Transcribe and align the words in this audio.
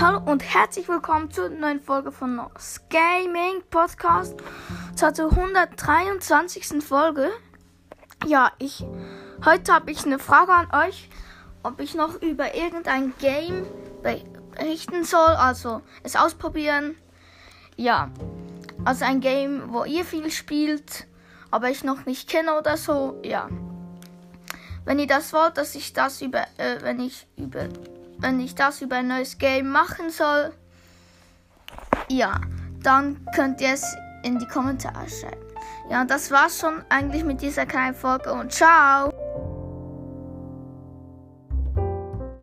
Hallo 0.00 0.20
und 0.30 0.44
herzlich 0.44 0.88
willkommen 0.88 1.28
zur 1.32 1.48
neuen 1.48 1.80
Folge 1.80 2.12
von 2.12 2.36
Nos 2.36 2.82
Gaming 2.88 3.64
Podcast. 3.68 4.36
Zur 4.94 5.08
123. 5.08 6.84
Folge. 6.84 7.32
Ja, 8.24 8.52
ich 8.60 8.84
heute 9.44 9.72
habe 9.72 9.90
ich 9.90 10.06
eine 10.06 10.20
Frage 10.20 10.52
an 10.52 10.86
euch, 10.86 11.10
ob 11.64 11.80
ich 11.80 11.96
noch 11.96 12.22
über 12.22 12.54
irgendein 12.54 13.12
Game 13.18 13.66
berichten 14.04 15.02
soll, 15.02 15.34
also 15.34 15.82
es 16.04 16.14
ausprobieren. 16.14 16.94
Ja, 17.74 18.12
also 18.84 19.04
ein 19.04 19.18
Game, 19.18 19.72
wo 19.72 19.82
ihr 19.82 20.04
viel 20.04 20.30
spielt, 20.30 21.08
aber 21.50 21.70
ich 21.70 21.82
noch 21.82 22.06
nicht 22.06 22.30
kenne 22.30 22.56
oder 22.56 22.76
so. 22.76 23.20
Ja. 23.24 23.48
Wenn 24.84 25.00
ihr 25.00 25.08
das 25.08 25.32
wollt, 25.32 25.56
dass 25.58 25.74
ich 25.74 25.92
das 25.92 26.22
über, 26.22 26.42
äh, 26.56 26.82
wenn 26.82 27.00
ich 27.00 27.26
über 27.36 27.66
wenn 28.18 28.40
ich 28.40 28.54
das 28.54 28.82
über 28.82 28.96
ein 28.96 29.08
neues 29.08 29.38
Game 29.38 29.70
machen 29.70 30.10
soll, 30.10 30.52
ja, 32.08 32.40
dann 32.82 33.24
könnt 33.34 33.60
ihr 33.60 33.72
es 33.72 33.84
in 34.22 34.38
die 34.38 34.46
Kommentare 34.46 35.08
schreiben. 35.08 35.42
Ja, 35.90 36.04
das 36.04 36.30
war's 36.30 36.58
schon 36.58 36.82
eigentlich 36.88 37.24
mit 37.24 37.40
dieser 37.40 37.66
kleinen 37.66 37.94
Folge 37.94 38.32
und 38.32 38.52
ciao! 38.52 39.12